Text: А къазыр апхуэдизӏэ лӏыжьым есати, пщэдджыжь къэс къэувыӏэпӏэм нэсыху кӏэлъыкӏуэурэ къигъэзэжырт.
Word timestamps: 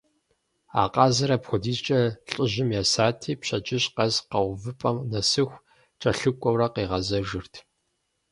А 0.81 0.83
къазыр 0.93 1.29
апхуэдизӏэ 1.35 1.99
лӏыжьым 2.33 2.69
есати, 2.81 3.31
пщэдджыжь 3.39 3.87
къэс 3.95 4.15
къэувыӏэпӏэм 4.29 4.97
нэсыху 5.11 5.63
кӏэлъыкӏуэурэ 6.01 6.67
къигъэзэжырт. 6.73 7.53